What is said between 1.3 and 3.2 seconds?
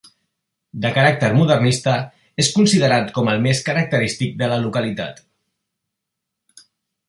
modernista, és considerat